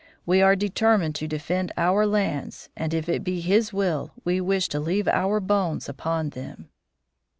We 0.25 0.41
are 0.41 0.55
determined 0.55 1.13
to 1.17 1.27
defend 1.27 1.71
our 1.77 2.07
lands, 2.07 2.69
and 2.75 2.91
if 2.91 3.07
it 3.07 3.23
be 3.23 3.39
His 3.39 3.71
will, 3.71 4.13
we 4.23 4.41
wish 4.41 4.67
to 4.69 4.79
leave 4.79 5.07
our 5.07 5.39
bones 5.39 5.87
upon 5.87 6.31
them." 6.31 6.69